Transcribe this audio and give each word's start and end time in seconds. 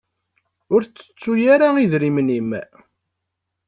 Ur 0.73 0.81
tettu 0.83 1.31
ara 1.53 1.67
idrimen-im. 1.83 2.49